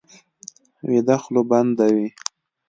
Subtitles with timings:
[0.87, 2.07] ویده خوله بنده وي